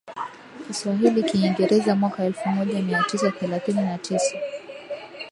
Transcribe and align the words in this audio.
Kiswahili 0.67 1.23
Kiingereza 1.23 1.95
mwaka 1.95 2.23
elfumoja 2.23 2.81
miatisa 2.81 3.31
thelathini 3.31 3.81
na 3.81 3.97
tisa 3.97 4.35